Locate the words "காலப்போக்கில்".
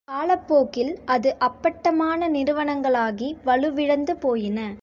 0.07-0.91